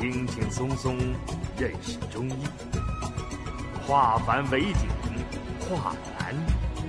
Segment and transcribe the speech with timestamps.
[0.00, 0.96] 轻轻松松
[1.58, 2.34] 认识中医，
[3.84, 4.88] 化繁为简，
[5.58, 6.32] 化难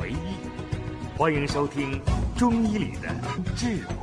[0.00, 1.16] 为易。
[1.16, 1.92] 欢迎收听
[2.36, 3.08] 《中医里的
[3.54, 3.94] 智慧》。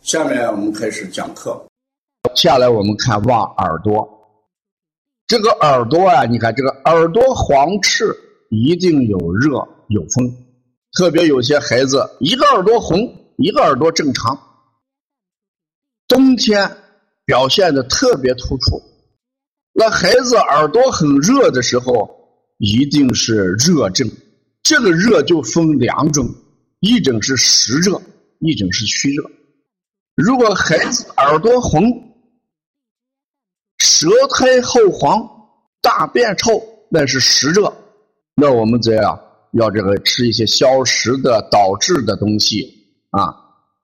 [0.00, 1.62] 下面我们开始讲课。
[2.34, 4.08] 下来我们看望耳朵，
[5.26, 8.16] 这个耳朵啊，你看这个耳朵黄赤，
[8.48, 10.34] 一定有热有风。
[10.92, 12.98] 特别有些孩子，一个耳朵红，
[13.36, 14.38] 一个耳朵正常。
[16.08, 16.78] 冬天
[17.24, 18.82] 表现的特别突出。
[19.72, 22.10] 那孩子耳朵很热的时候，
[22.58, 24.10] 一定是热症。
[24.62, 26.28] 这个热就分两种，
[26.80, 28.02] 一种是实热，
[28.40, 29.30] 一种是虚热。
[30.16, 31.82] 如果孩子耳朵红，
[33.78, 35.28] 舌苔厚黄，
[35.80, 36.60] 大便臭，
[36.90, 37.72] 那是实热。
[38.34, 39.18] 那我们这样
[39.52, 42.62] 要这个吃一些消食的导滞的东西
[43.10, 43.34] 啊，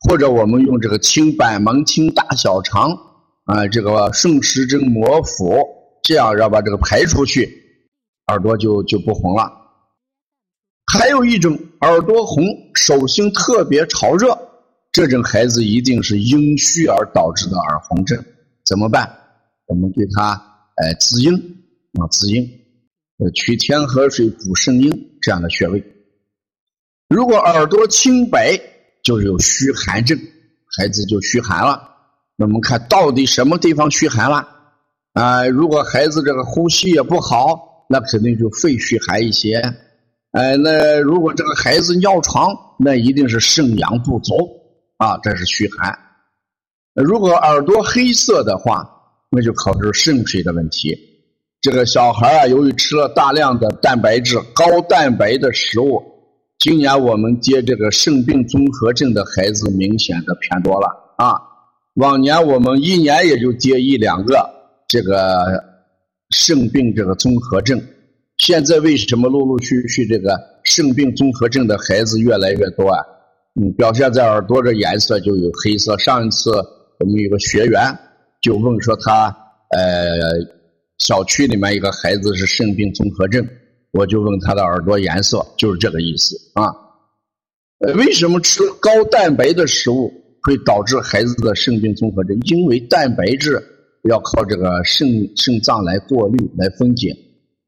[0.09, 2.91] 或者我们用这个清板门清大小肠
[3.45, 5.59] 啊，这个顺时针摩腹，
[6.03, 7.49] 这样要把这个排出去，
[8.29, 9.51] 耳朵就就不红了。
[10.93, 14.39] 还有一种耳朵红，手心特别潮热，
[14.93, 18.25] 这种孩子一定是阴虚而导致的耳红症，
[18.65, 19.11] 怎么办？
[19.67, 20.31] 我们给他
[20.77, 22.49] 呃滋阴啊滋阴，
[23.35, 25.85] 取天河水补肾阴这样的穴位。
[27.09, 28.57] 如果耳朵清白，
[29.03, 30.17] 就是有虚寒症，
[30.79, 31.83] 孩子就虚寒了。
[32.37, 34.47] 那我们看到底什么地方虚寒了？
[35.15, 39.57] 啊，如果孩子这个呼吸也不好，那肯定就肺虚寒一些。
[40.31, 44.33] 哎，那如果这个孩子尿床，那一定是肾阳不足
[44.99, 45.93] 啊，这是虚寒。
[46.95, 48.89] 如果耳朵黑色的话，
[49.29, 50.97] 那就考虑肾水的问题。
[51.61, 56.03] 这个小孩啊，由于吃了大量的蛋白质、高蛋白的食物，
[56.59, 60.87] 今年我们接这个肾病综合症的孩子明显的偏多了
[61.17, 61.35] 啊。
[61.95, 64.49] 往年我们一年也就接一两个
[64.87, 65.65] 这个
[66.31, 67.83] 肾病这个综合症，
[68.39, 72.99] 现在为什么陆陆续续这个肾病综合症的孩子越来越多啊？
[73.61, 75.99] 嗯，表现在耳朵的颜色就有黑色。
[75.99, 76.51] 上一次
[76.99, 77.81] 我们有个学员。
[78.43, 79.35] 就问说他
[79.71, 80.39] 呃
[80.99, 83.47] 小区里面一个孩子是肾病综合症，
[83.93, 86.73] 我就问他的耳朵颜色，就是这个意思啊。
[87.95, 90.11] 为什么吃高蛋白的食物
[90.43, 92.39] 会导致孩子的肾病综合症？
[92.45, 93.63] 因为蛋白质
[94.09, 97.15] 要靠这个肾肾脏来过滤来分解，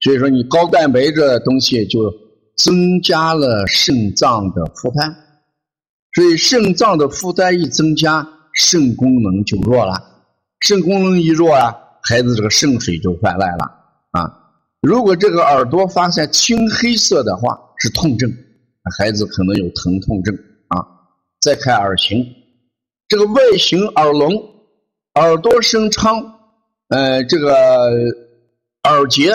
[0.00, 2.12] 所以说你高蛋白这东西就
[2.56, 5.14] 增加了肾脏的负担，
[6.14, 9.94] 所以肾脏的负担一增加，肾功能就弱了。
[10.60, 11.76] 肾功能一弱啊，
[12.08, 13.64] 孩子这个肾水就泛滥了
[14.12, 14.32] 啊。
[14.80, 18.32] 如果这个耳朵发现青黑色的话，是痛症，
[18.96, 20.34] 孩子可能有疼痛症
[20.68, 20.78] 啊。
[21.40, 22.24] 再看耳形，
[23.08, 24.32] 这个外形耳聋，
[25.14, 26.16] 耳朵生疮，
[26.88, 27.54] 呃，这个
[28.84, 29.32] 耳结，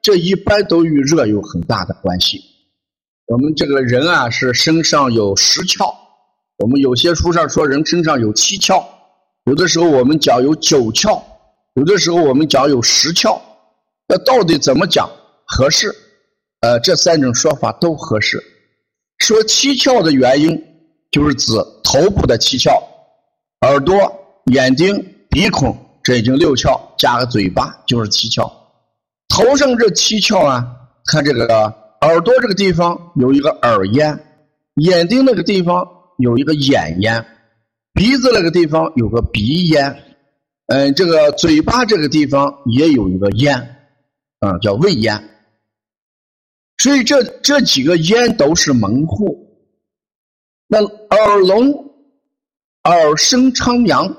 [0.00, 2.40] 这一般都与热有很大的关系。
[3.26, 5.94] 我们这个人啊，是身上有十窍，
[6.58, 8.82] 我们有些书上说人身上有七窍。
[9.44, 11.22] 有的时候我们讲有九窍，
[11.74, 13.40] 有的时候我们讲有十窍，
[14.06, 15.10] 那到底怎么讲
[15.44, 15.94] 合适？
[16.60, 18.42] 呃，这三种说法都合适。
[19.18, 20.64] 说七窍的原因，
[21.10, 21.52] 就是指
[21.82, 22.80] 头部的七窍，
[23.62, 23.96] 耳朵、
[24.52, 28.50] 眼睛、鼻孔，这已经六窍，加个嘴巴就是七窍。
[29.28, 30.64] 头上这七窍啊，
[31.06, 31.46] 看这个
[32.02, 34.18] 耳朵这个地方有一个耳咽，
[34.76, 35.84] 眼睛那个地方
[36.18, 37.26] 有一个眼咽。
[37.92, 40.13] 鼻子那个地方有个鼻咽，
[40.66, 43.54] 嗯，这个嘴巴这个地方也有一个咽，
[44.40, 45.30] 啊，叫胃咽。
[46.78, 49.46] 所以这这几个咽都是门户。
[50.66, 51.70] 那耳聋、
[52.84, 54.16] 耳生疮疡，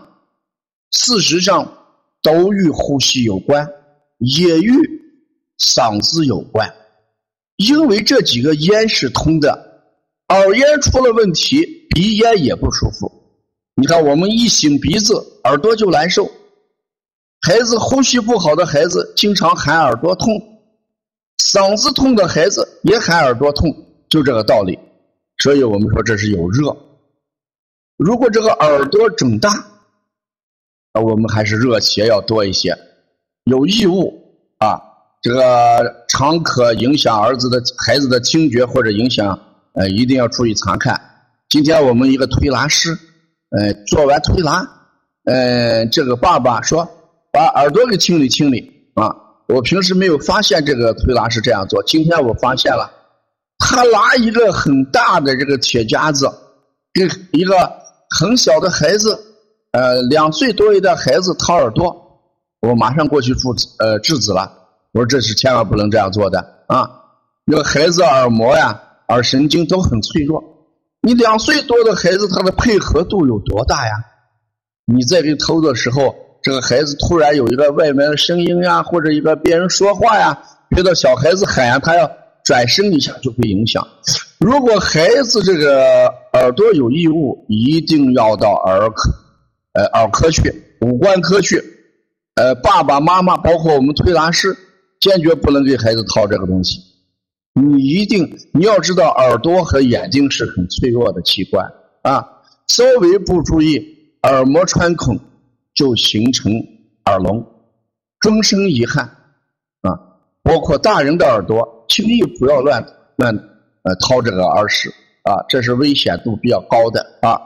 [0.91, 1.77] 事实上
[2.21, 3.67] 都与呼吸有关，
[4.19, 4.71] 也与
[5.59, 6.71] 嗓子有关。
[7.57, 9.83] 因为这几个咽是通的，
[10.27, 13.24] 耳咽出了问题，鼻咽也不舒服。
[13.77, 15.13] 你看，我们一擤鼻子，
[15.43, 16.31] 耳朵就难受。
[17.41, 20.39] 孩子呼吸不好的孩子，经常喊耳朵痛；
[21.37, 23.75] 嗓子痛的孩子也喊耳朵痛，
[24.07, 24.79] 就这个道理。
[25.39, 26.73] 所以我们说这是有热。
[27.97, 29.49] 如果这个耳朵肿大，
[30.93, 32.73] 啊，我们还是热邪要多一些。
[33.43, 34.23] 有异物
[34.59, 34.81] 啊，
[35.21, 39.37] 这个常可影响儿子的孩子的听觉，或者影响，
[39.73, 40.97] 呃，一定要注意查看。
[41.49, 42.97] 今天我们一个推拿师。
[43.49, 44.67] 呃，做完推拿，
[45.25, 46.87] 呃，这个爸爸说
[47.31, 49.15] 把耳朵给清理清理啊。
[49.47, 52.89] 我平时没有发现这个推拿是这样做，今天我发现了，
[53.59, 56.27] 他拿一个很大的这个铁夹子，
[56.93, 57.71] 给一个
[58.17, 59.19] 很小的孩子，
[59.71, 61.95] 呃，两岁多一点孩子掏耳朵，
[62.61, 63.41] 我马上过去制
[63.79, 64.51] 呃制止了。
[64.93, 66.89] 我说这是千万不能这样做的啊！
[67.45, 70.41] 那个孩子耳膜呀、耳神经都很脆弱，
[71.05, 73.93] 你两岁多的孩子他的配合度有多大呀？
[74.91, 80.37] 你在给偷的时候，这个孩子突然有一个外面的声音呀，或者一个别人说话呀，
[80.67, 82.11] 别的小孩子喊呀，他要。
[82.45, 83.83] 转身一下就会影响。
[84.37, 89.11] 如果孩子这个耳朵有异物，一定要到耳科，
[89.73, 91.59] 呃，耳科去，五官科去。
[92.35, 94.55] 呃，爸爸妈妈包括我们推拿师，
[95.01, 96.79] 坚决不能给孩子掏这个东西。
[97.55, 101.65] 你一定你要知道，耳朵和眼睛是很脆弱的器官
[102.03, 102.27] 啊，
[102.67, 103.81] 稍微不注意，
[104.23, 105.17] 耳膜穿孔
[105.73, 106.51] 就形成
[107.05, 107.45] 耳聋，
[108.19, 109.05] 终生遗憾
[109.81, 109.97] 啊。
[110.43, 111.73] 包括大人的耳朵。
[111.87, 112.83] 轻易不要乱
[113.17, 113.31] 乱
[113.83, 114.89] 呃掏这个耳屎
[115.21, 117.39] 啊，这是危险度比较高的啊。